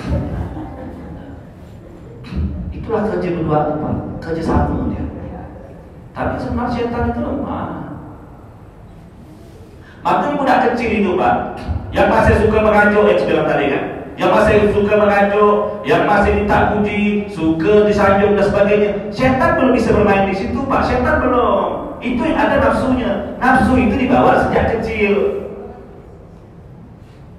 Itulah 2.76 3.08
kerja 3.08 3.40
berdua 3.40 3.80
apa? 3.80 4.20
Kerja 4.20 4.44
satu 4.44 4.92
dia. 4.92 5.08
Tapi 6.14 6.38
sebenarnya 6.38 6.76
setan 6.76 7.16
itu 7.16 7.24
lemah. 7.24 7.96
Maka 10.04 10.36
budak 10.36 10.76
kecil 10.76 11.00
itu 11.00 11.16
pak, 11.16 11.56
yang 11.94 12.10
masih 12.10 12.36
suka 12.42 12.58
merajuk 12.58 13.06
yang 13.06 13.22
bilang 13.30 13.46
tadi 13.46 13.66
kan, 13.70 13.84
yang 14.18 14.30
masih 14.34 14.74
suka 14.74 14.94
merajuk, 14.98 15.56
yang 15.86 16.04
masih 16.10 16.32
minta 16.42 16.74
puji, 16.74 17.30
suka 17.30 17.86
disanjung 17.86 18.34
dan 18.34 18.46
sebagainya. 18.50 18.90
Syaitan 19.14 19.62
belum 19.62 19.72
bisa 19.78 19.90
bermain 19.94 20.26
di 20.30 20.36
situ, 20.38 20.58
Pak. 20.66 20.90
Syaitan 20.90 21.22
belum. 21.22 21.66
Itu 22.02 22.22
yang 22.26 22.38
ada 22.38 22.56
nafsunya. 22.60 23.38
Nafsu 23.38 23.74
itu 23.78 23.96
dibawa 23.96 24.44
sejak 24.46 24.78
kecil. 24.78 25.14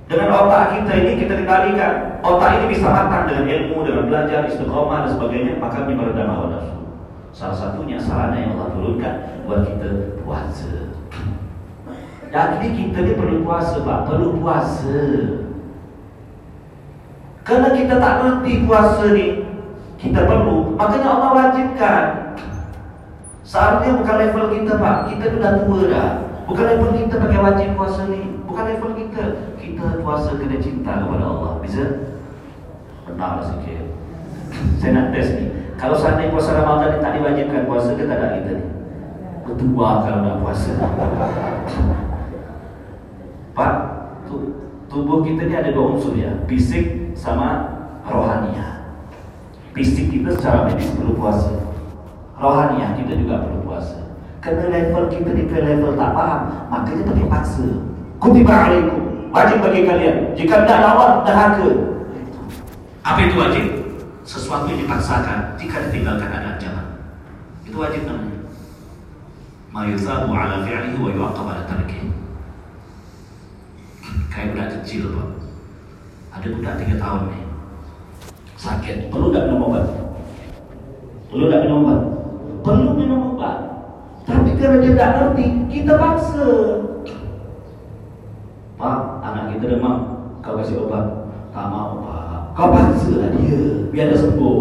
Dengan 0.04 0.30
otak 0.37 0.78
kita 0.78 0.92
ini 1.02 1.12
kita 1.18 1.34
dikalikan. 1.42 2.23
Otak 2.23 2.50
ini 2.62 2.66
bisa 2.78 2.87
matang 2.87 3.26
dengan 3.26 3.44
ilmu, 3.50 3.82
dengan 3.82 4.04
belajar, 4.06 4.46
istiqomah 4.46 5.04
dan 5.04 5.11
sebagainya, 5.18 5.52
maka 5.58 5.82
meredam 5.82 6.30
hawa 6.30 6.46
nafsu. 6.54 6.78
Salah 7.34 7.58
satunya 7.58 7.99
sarana 7.99 8.38
yang 8.38 8.54
Allah 8.54 8.70
turunkan 8.70 9.14
buat 9.42 9.66
kita 9.66 10.23
puasa. 10.23 10.94
Ini 12.35 12.69
kita 12.75 12.99
ni 13.07 13.12
perlu 13.14 13.47
puasa, 13.47 13.79
Pak. 13.87 14.11
Perlu 14.11 14.43
puasa. 14.43 14.99
Karena 17.45 17.69
kita 17.76 18.00
tak 18.00 18.14
ngerti 18.25 18.53
puasa 18.64 19.05
ni 19.12 19.45
Kita 20.00 20.25
perlu. 20.25 20.75
Makanya 20.75 21.09
Allah 21.14 21.31
wajibkan. 21.33 22.05
Seharusnya 23.45 24.00
bukan 24.00 24.17
level 24.19 24.45
kita 24.53 24.73
pak. 24.81 24.97
Kita 25.12 25.25
tu 25.33 25.37
dah 25.38 25.53
tua 25.62 25.81
dah. 25.88 26.11
Bukan 26.49 26.64
level 26.64 26.91
kita 26.97 27.14
pakai 27.21 27.41
wajib 27.41 27.69
puasa 27.76 28.09
ni. 28.09 28.41
Bukan 28.49 28.64
level 28.69 28.91
kita. 28.97 29.23
Kita 29.61 30.00
puasa 30.00 30.37
kena 30.37 30.57
cinta 30.61 30.93
kepada 31.05 31.25
Allah. 31.25 31.53
Bisa? 31.61 31.85
Benar 33.05 33.37
lah 33.37 33.45
sikit 33.45 33.85
Saya 34.81 34.91
nak 34.97 35.07
test 35.12 35.37
ni. 35.37 35.47
Kalau 35.76 35.93
seandainya 35.93 36.33
puasa 36.33 36.57
Ramadan 36.57 36.97
ni 36.97 36.99
tak 37.05 37.12
diwajibkan 37.21 37.69
puasa 37.69 37.93
Kita 37.93 38.09
tak 38.09 38.17
ada 38.17 38.29
kita 38.41 38.50
ni? 38.57 38.64
Ketua 39.45 39.88
kalau 40.00 40.21
nak 40.25 40.41
puasa 40.41 40.73
Tubuh 44.95 45.27
kita 45.27 45.51
ni 45.51 45.55
ada 45.59 45.75
dua 45.75 45.99
unsur 45.99 46.15
ya 46.15 46.31
Fisik 46.47 47.11
sama 47.19 47.67
rohania. 48.07 48.95
Fisik 49.75 50.07
kita 50.07 50.39
secara 50.39 50.71
medis 50.71 50.87
perlu 50.95 51.19
puasa. 51.19 51.51
Rohania 52.39 52.95
kita 52.95 53.19
juga 53.19 53.43
perlu 53.43 53.67
puasa. 53.67 54.15
Karena 54.39 54.71
level 54.71 55.11
kita 55.11 55.35
di 55.35 55.51
level 55.51 55.99
tak 55.99 56.15
paham, 56.15 56.41
makanya 56.71 57.11
pakai 57.11 57.27
paksa. 57.27 57.67
Kutiba 58.23 58.55
alaikum, 58.55 59.03
wajib 59.35 59.59
bagi 59.67 59.83
kalian. 59.83 60.17
Jika 60.39 60.63
tidak 60.63 60.79
lawan, 60.87 61.27
dahaga. 61.27 61.71
Apa 63.03 63.19
itu 63.27 63.35
wajib? 63.35 63.65
Sesuatu 64.23 64.71
yang 64.71 64.79
dipaksakan 64.87 65.59
jika 65.59 65.91
ditinggalkan 65.91 66.31
ada 66.31 66.55
jangan. 66.63 66.87
Itu 67.67 67.83
wajib 67.83 68.07
namanya. 68.07 68.47
Ma 69.75 69.91
yusabu 69.91 70.31
ala 70.31 70.63
fi'lihi 70.63 71.03
wa 71.03 71.11
yu'aqab 71.11 71.47
ala. 71.51 71.65
Kayak 74.35 74.50
budak 74.50 74.69
kecil, 74.83 75.14
Pak. 75.14 75.29
Ada 76.35 76.47
budak 76.50 76.75
tiga 76.83 76.95
tahun 76.99 77.23
nih. 77.31 77.45
Sakit. 78.59 78.97
Perlu 79.07 79.31
tidak 79.31 79.47
minum 79.47 79.71
obat? 79.71 79.87
Perlu 81.31 81.45
tidak 81.47 81.62
minum 81.62 81.87
obat? 81.87 82.00
Perlu 82.67 82.91
minum 82.99 83.21
obat. 83.31 83.59
Tapi 84.26 84.59
karena 84.59 84.83
dia 84.83 84.91
tidak 84.91 85.11
ngerti 85.14 85.45
kita 85.71 85.93
paksa. 85.95 86.50
Pak 88.75 88.99
anak 89.23 89.55
kita 89.55 89.79
demam. 89.79 89.97
Kau 90.43 90.59
kasih 90.59 90.83
obat? 90.83 91.31
Tak 91.55 91.71
mau 91.71 92.03
pak. 92.03 92.59
Kau 92.59 92.75
paksa 92.75 93.14
lah 93.14 93.31
dia 93.38 93.87
biar 93.95 94.11
dia 94.11 94.19
sembuh. 94.19 94.59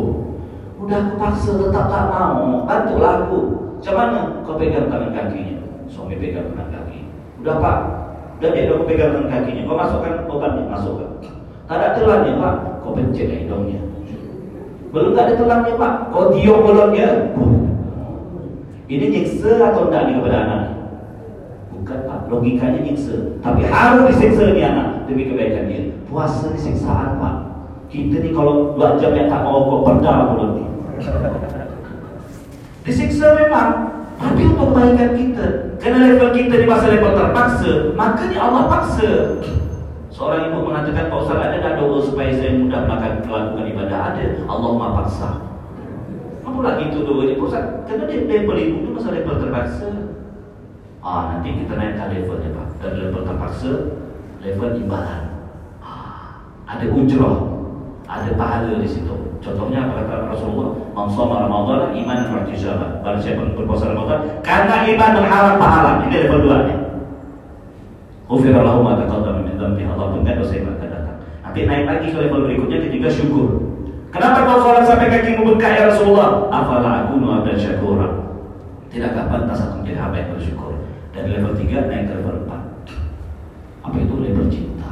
Udah 0.85 0.97
aku 1.01 1.13
paksa 1.17 1.49
tetap 1.57 1.85
tak 1.89 2.05
mau. 2.13 2.61
Bantulah 2.69 3.25
aku. 3.25 3.39
Mana 3.89 4.45
kau 4.45 4.61
pegang 4.61 4.85
tangan 4.85 5.17
kakinya? 5.17 5.57
Suami 5.89 6.21
pegang 6.21 6.53
tangan 6.53 6.69
kaki. 6.69 7.09
Udah 7.41 7.57
pak 7.57 7.77
dia 8.51 8.67
udah 8.67 8.83
pegang 8.83 9.31
kakinya 9.31 9.63
kau 9.63 9.79
masukkan 9.79 10.13
obatnya 10.27 10.67
masukkan 10.67 11.13
tak 11.63 11.79
ada 11.79 11.87
tulangnya 11.95 12.31
pak, 12.37 12.55
kau 12.83 12.91
pencet 12.91 13.27
hidungnya. 13.31 13.79
Belum 14.91 15.15
tak 15.15 15.31
ada 15.31 15.33
tulangnya 15.39 15.73
pak, 15.79 15.93
kau 16.11 16.29
tiup 16.35 16.59
mulutnya. 16.59 17.33
Ini 18.91 19.05
nyiksa 19.09 19.71
atau 19.71 19.87
tidak 19.87 20.01
ni 20.05 20.11
kepada 20.19 20.37
anak? 20.43 20.61
Bukan 21.71 21.99
pak, 22.03 22.19
logikanya 22.27 22.79
nyiksa. 22.83 23.15
Tapi 23.39 23.63
harus 23.63 24.11
disiksa 24.11 24.51
ni 24.51 24.61
anak 24.61 25.07
demi 25.07 25.31
kebaikan 25.31 25.71
dia. 25.71 25.87
Puasa 26.11 26.51
ni 26.51 26.59
siksaan 26.59 27.15
pak. 27.15 27.35
Kita 27.87 28.19
ni 28.19 28.29
kalau 28.35 28.75
dua 28.75 28.99
jam 28.99 29.15
yang 29.15 29.31
tak 29.31 29.41
mau 29.47 29.65
kau 29.65 29.87
perdam 29.87 30.35
mulut 30.35 30.51
ni. 30.59 30.65
Disiksa 32.83 33.39
memang, 33.39 34.02
tapi 34.23 34.41
untuk 34.47 34.71
kebaikan 34.71 35.11
kita. 35.19 35.47
Kerana 35.83 36.15
level 36.15 36.31
kita 36.31 36.53
di 36.63 36.65
masa 36.65 36.85
level 36.87 37.11
terpaksa, 37.11 37.71
makanya 37.91 38.39
Allah 38.39 38.63
paksa. 38.71 39.11
Seorang 40.13 40.53
ibu 40.53 40.69
mengatakan 40.69 41.09
Pak 41.09 41.19
Ustaz 41.25 41.41
ada 41.41 41.57
tak 41.57 41.73
doa 41.81 41.97
supaya 41.97 42.29
saya 42.31 42.53
mudah 42.53 42.85
melakukan 42.85 43.25
melakukan 43.27 43.65
ibadah? 43.65 43.99
Ada. 44.13 44.25
Allah 44.45 44.69
maha 44.77 44.91
paksa. 45.03 45.29
Apa 46.45 46.59
lagi 46.61 46.83
itu 46.93 46.99
doa 47.01 47.23
Pak 47.25 47.47
Ustaz 47.49 47.65
Kerana 47.89 48.03
dia 48.07 48.19
level 48.23 48.57
ibu 48.61 48.75
itu 48.79 48.89
masa 48.93 49.09
level 49.11 49.35
terpaksa. 49.41 49.89
Ah 51.03 51.35
Nanti 51.35 51.49
kita 51.65 51.73
naikkan 51.75 52.13
levelnya 52.13 52.49
Pak. 52.55 52.67
Dari 52.79 52.95
level 53.03 53.21
terpaksa 53.27 53.71
Level 54.43 54.75
ibadah. 54.75 55.19
Ah, 55.79 56.45
Ada 56.67 56.85
ujrah. 56.91 57.37
Ada 58.03 58.35
pahala 58.35 58.75
di 58.77 58.87
situ 58.91 59.22
Contohnya 59.43 59.85
apa 59.85 60.07
kata 60.07 60.31
Rasulullah 60.31 60.71
Mansama 60.95 61.43
Ramadan 61.43 61.91
iman 61.91 62.15
dan 62.15 62.27
martijabah 62.31 63.03
Barang 63.03 63.19
siapa 63.19 63.51
berpuasa 63.51 63.91
Ramadan 63.91 64.39
Karena 64.39 64.87
iman 64.87 65.09
dan 65.19 65.25
harap 65.27 65.55
pahala 65.59 65.91
Ini 66.07 66.15
level 66.23 66.39
2 66.47 66.67
nih 66.71 66.77
Ufira 68.33 68.65
lahu 68.65 68.81
ma 68.81 68.97
taqaddama 68.97 69.45
min 69.45 69.61
Allah 69.61 70.09
ampunkan 70.09 70.41
dosa 70.41 70.57
yang 70.57 70.73
akan 70.73 70.89
datang. 70.89 71.17
Nanti 71.45 71.59
naik 71.69 71.85
lagi 71.85 72.07
ke 72.09 72.17
level 72.17 72.49
berikutnya 72.49 72.89
juga 72.89 73.09
syukur. 73.13 73.47
Kenapa 74.09 74.45
kau 74.45 74.61
sholat 74.65 74.83
sampai 74.89 75.09
kaki 75.13 75.37
membengkak 75.37 75.73
ya 75.77 75.83
Rasulullah? 75.93 76.49
Afala 76.49 77.05
aku 77.05 77.21
dan 77.21 77.57
syakura. 77.57 78.09
Tidakkah 78.89 79.25
pantas 79.29 79.61
aku 79.61 79.81
menjadi 79.81 79.99
hamba 80.01 80.17
yang 80.17 80.29
bersyukur? 80.33 80.71
Dari 81.13 81.29
level 81.29 81.53
3 81.53 81.89
naik 81.89 82.03
ke 82.09 82.13
level 82.17 82.35
4. 82.49 83.85
Apa 83.85 83.95
itu 84.01 84.13
level 84.17 84.45
cinta? 84.49 84.91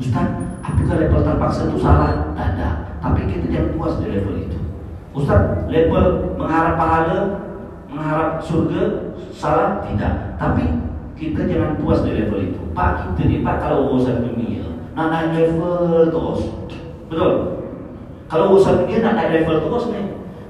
Ustaz, 0.00 0.28
apakah 0.64 0.96
level 0.96 1.20
terpaksa 1.20 1.60
itu 1.68 1.78
salah? 1.80 2.32
Tidak. 2.36 2.87
Tapi 2.98 3.20
kita 3.30 3.46
jangan 3.50 3.70
puas 3.78 3.94
di 4.02 4.06
level 4.10 4.34
itu. 4.42 4.58
Ustaz, 5.14 5.66
level 5.70 6.34
mengharap 6.38 6.74
pahala, 6.78 7.18
mengharap 7.88 8.42
surga, 8.42 9.14
salah? 9.34 9.82
Tidak. 9.82 10.38
Tapi 10.38 10.64
kita 11.18 11.46
jangan 11.50 11.78
puas 11.78 12.02
di 12.06 12.14
level 12.14 12.54
itu. 12.54 12.60
Pak 12.74 13.16
kita 13.16 13.22
ni 13.26 13.36
pak 13.42 13.58
kalau 13.58 13.90
urusan 13.90 14.22
dunia 14.22 14.68
nak 14.98 15.14
naik 15.14 15.30
level 15.30 16.10
terus. 16.10 16.40
Betul? 17.06 17.32
Kalau 18.26 18.44
urusan 18.58 18.82
dunia 18.82 18.98
nak 19.06 19.14
naik 19.14 19.30
level 19.42 19.70
terus 19.70 19.86
ni. 19.94 20.02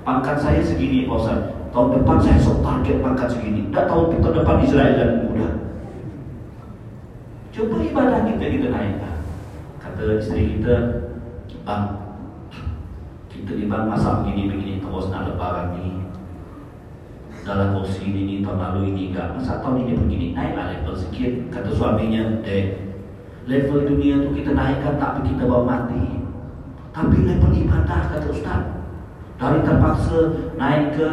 Pangkat 0.09 0.41
saya 0.41 0.65
segini 0.65 1.05
Pak 1.05 1.21
Ustaz. 1.21 1.41
Tahun 1.69 2.01
depan 2.01 2.17
saya 2.17 2.41
sok 2.41 2.65
target 2.65 2.97
pangkat 3.05 3.29
segini. 3.29 3.69
Tak 3.69 3.93
tahun 3.93 4.25
tahun 4.25 4.41
depan 4.41 4.57
Israel 4.65 4.93
dan 4.97 5.11
mudah. 5.29 5.53
Coba 7.53 7.77
ibadah 7.85 8.21
kita 8.25 8.45
kita 8.49 8.67
naikkan. 8.73 9.17
Kata 9.77 10.17
isteri 10.17 10.57
kita, 10.57 10.77
bang, 11.69 11.85
kita 13.49 13.65
ni 13.65 13.65
bang 13.65 13.89
masak 13.89 14.29
begini-begini 14.29 14.77
terus 14.85 15.09
nak 15.09 15.25
lebaran 15.25 15.73
ni 15.81 16.05
dalam 17.49 17.73
kursi 17.73 18.05
ini 18.05 18.45
tahun 18.45 18.61
lalu 18.61 18.93
ini 18.93 19.03
enggak. 19.09 19.41
Masa 19.41 19.65
tahun 19.65 19.89
ini 19.89 19.93
begini 19.97 20.27
naiklah 20.37 20.69
level 20.69 20.93
sikit. 20.93 21.49
Kata 21.49 21.73
suaminya 21.73 22.45
deh 22.45 22.77
level 23.49 23.89
dunia 23.89 24.21
itu 24.21 24.37
kita 24.37 24.53
naikkan 24.53 25.01
tapi 25.01 25.33
kita 25.33 25.49
bawa 25.49 25.65
mati. 25.65 26.29
Tapi 26.93 27.25
level 27.25 27.57
ibadah 27.57 28.13
kata 28.13 28.29
ustaz. 28.29 28.69
Dari 29.41 29.65
terpaksa 29.65 30.21
naik 30.61 31.01
ke 31.01 31.09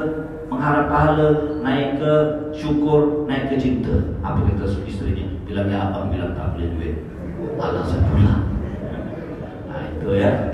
mengharap 0.52 0.92
pahala 0.92 1.30
naik 1.64 2.04
ke 2.04 2.14
syukur 2.52 3.32
naik 3.32 3.48
ke 3.48 3.56
cinta. 3.56 4.12
Apa 4.20 4.44
kata 4.44 4.76
istrinya? 4.84 5.24
Bilang 5.48 5.72
ya 5.72 5.88
abang 5.88 6.12
bilang 6.12 6.36
tak 6.36 6.52
boleh 6.52 6.68
duit. 6.76 6.96
Alasan 7.56 8.04
pula. 8.12 8.36
Nah 9.72 9.82
itu 9.88 10.10
ya. 10.20 10.52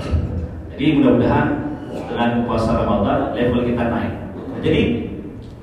Jadi 0.70 0.86
mudah-mudahan 1.02 1.71
dengan 1.92 2.44
puasa 2.48 2.76
Ramadan 2.80 3.36
level 3.36 3.60
kita 3.68 3.84
naik. 3.88 4.12
Jadi 4.62 4.82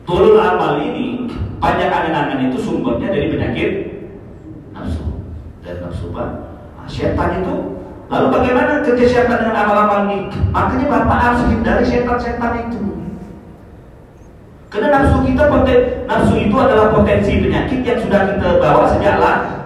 Tulul 0.09 0.41
amal 0.41 0.81
ini 0.81 1.29
banyak 1.61 1.85
angan-angan 1.85 2.49
itu 2.49 2.57
sumbernya 2.57 3.13
dari 3.13 3.29
penyakit 3.29 3.71
nafsu. 4.73 5.05
Dan 5.61 5.85
nafsu 5.85 6.09
nah, 6.09 6.89
setan 6.89 7.45
itu. 7.45 7.77
Lalu 8.09 8.27
bagaimana 8.33 8.81
kerja 8.81 9.05
setan 9.05 9.37
dengan 9.37 9.69
amal-amal 9.69 10.09
ini? 10.09 10.33
Makanya 10.49 10.85
bapak 10.89 11.19
harus 11.21 11.45
hindari 11.45 11.85
setan-setan 11.85 12.53
itu. 12.65 12.81
Karena 14.73 14.97
nafsu 14.97 15.21
kita 15.21 15.45
nafsu 16.09 16.33
itu 16.41 16.55
adalah 16.57 16.89
potensi 16.89 17.45
penyakit 17.45 17.85
yang 17.85 18.01
sudah 18.01 18.33
kita 18.33 18.49
bawa 18.57 18.89
sejak 18.89 19.21
lahir. 19.21 19.61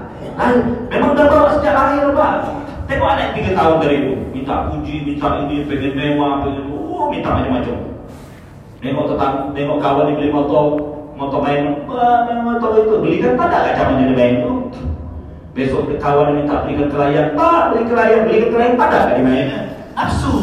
Memang 0.91 1.15
sudah 1.15 1.28
bawa 1.32 1.47
sejak 1.56 1.71
lahir 1.71 2.12
pak. 2.12 2.36
Tengok 2.84 3.10
anak 3.15 3.32
tiga 3.32 3.52
tahun 3.56 3.80
dari 3.80 3.95
itu 3.95 4.22
minta 4.43 4.67
puji 4.67 5.08
minta 5.08 5.39
ini 5.47 5.63
pengen 5.63 5.95
mewah 5.95 6.43
pengen 6.43 6.67
oh 6.67 7.08
minta 7.08 7.32
macam-macam 7.32 7.95
Nengok 8.84 9.15
tetang, 9.15 9.56
nengok 9.56 9.79
kawan 9.79 10.12
yang 10.12 10.19
beli 10.19 10.27
motor, 10.27 10.75
motor 11.15 11.39
main, 11.39 11.88
motor 11.88 12.84
itu 12.84 12.99
belikan 12.99 13.39
tak 13.39 13.47
ada 13.47 13.79
zaman 13.79 14.03
jadi 14.03 14.12
main 14.12 14.36
itu. 14.43 14.51
Besok 15.56 15.88
kawan 16.03 16.36
minta 16.36 16.67
belikan 16.67 16.91
kelayan, 16.91 17.32
Pak 17.32 17.71
beli 17.71 17.88
kelayan, 17.88 18.27
belikan 18.27 18.49
kelayan, 18.51 18.75
ada 18.75 19.08
gak 19.08 19.15
di 19.15 19.23
mainnya? 19.23 19.60
Nafsu. 19.95 20.36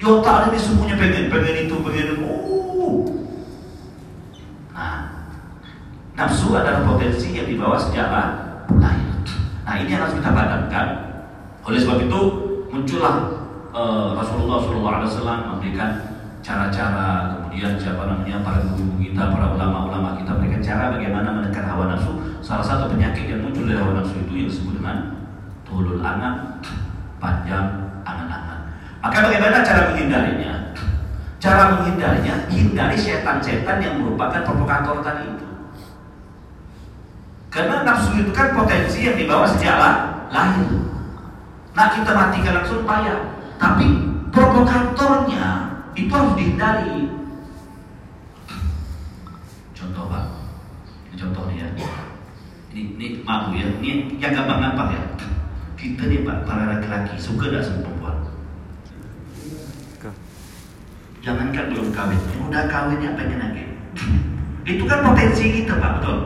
Di 0.00 0.08
otak 0.08 0.48
ini 0.48 0.56
semuanya 0.56 0.96
pengen, 0.96 1.28
pengen 1.28 1.68
itu, 1.68 1.76
pengen 1.84 2.16
itu. 2.16 2.32
Nah, 4.72 4.96
nafsu 6.16 6.48
adalah 6.56 6.80
potensi 6.80 7.28
yang 7.36 7.44
dibawa 7.44 7.76
sejak 7.76 8.08
lahir. 8.08 9.16
Nah 9.68 9.74
ini 9.84 9.92
harus 9.92 10.16
kita 10.16 10.32
padamkan. 10.32 10.86
Oleh 11.66 11.82
sebab 11.82 12.06
itu 12.06 12.20
muncullah 12.76 13.16
uh, 13.72 14.12
Rasulullah 14.12 14.60
SAW 14.60 15.56
memberikan 15.56 16.20
cara-cara 16.44 17.40
kemudian 17.40 17.80
siapa 17.80 18.04
namanya 18.04 18.44
para 18.44 18.60
guru 18.68 19.00
kita 19.00 19.32
para 19.32 19.56
ulama-ulama 19.56 20.20
kita 20.20 20.36
berikan 20.36 20.60
cara 20.60 20.92
bagaimana 20.92 21.28
menekan 21.40 21.64
hawa 21.72 21.96
nafsu. 21.96 22.12
Salah 22.44 22.62
satu 22.62 22.92
penyakit 22.92 23.32
yang 23.32 23.40
muncul 23.48 23.64
dari 23.64 23.80
hawa 23.80 24.04
nafsu 24.04 24.20
itu 24.20 24.32
yang 24.44 24.48
disebut 24.52 24.74
dengan 24.78 24.96
tulul 25.64 26.04
angan 26.04 26.60
panjang 27.16 27.66
angan-angan 28.04 28.58
maka 29.00 29.18
bagaimana 29.22 29.62
cara 29.64 29.80
menghindarinya? 29.90 30.52
Cara 31.40 31.62
menghindarinya 31.78 32.34
hindari 32.50 32.98
setan-setan 32.98 33.78
yang 33.78 34.02
merupakan 34.02 34.42
provokator 34.42 34.98
tadi 34.98 35.30
itu. 35.30 35.46
Karena 37.48 37.86
nafsu 37.86 38.18
itu 38.20 38.34
kan 38.34 38.52
potensi 38.52 39.06
yang 39.06 39.16
dibawa 39.16 39.46
sejak 39.48 39.78
lahir 40.28 40.95
nah 41.76 41.92
kita 41.92 42.10
matikan 42.16 42.56
langsung 42.56 42.88
payah. 42.88 43.36
Tapi 43.60 43.86
provokatornya 44.32 45.44
itu 45.92 46.12
harus 46.12 46.34
dihindari. 46.36 47.12
Contoh 49.76 50.08
pak. 50.08 50.24
Ini 51.12 51.14
contohnya 51.20 51.66
ya. 51.76 51.88
Ini, 52.72 52.80
ini 52.96 53.06
maaf 53.24 53.52
ya. 53.52 53.68
Ini 53.80 54.16
yang 54.16 54.32
gampang-gampang 54.32 54.88
ya. 54.96 55.02
Kita 55.76 56.08
nih 56.08 56.24
pak 56.24 56.48
para 56.48 56.64
laki-laki 56.76 57.20
suka 57.20 57.52
gak 57.52 57.64
sama 57.64 57.84
perempuan? 57.84 58.16
Jangankan 61.20 61.64
belum 61.74 61.88
kawin. 61.92 62.20
Udah 62.48 62.64
kawin 62.72 63.04
ya 63.04 63.12
pengen 63.12 63.38
lagi. 63.42 63.64
Itu 64.64 64.84
kan 64.88 65.04
potensi 65.04 65.44
kita 65.60 65.76
pak 65.76 66.00
betul? 66.00 66.18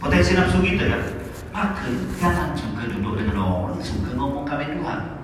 Potensi 0.00 0.38
nafsu 0.38 0.60
kita 0.62 0.84
kan 0.86 1.15
Pak 1.56 1.72
Tuhan 1.80 2.36
langsung 2.36 2.76
ke 2.76 2.84
duduk 2.84 3.16
dengan 3.16 3.48
orang 3.48 3.80
suka 3.80 4.12
ngomong 4.12 4.44
kami 4.44 4.76
Tuhan 4.76 5.15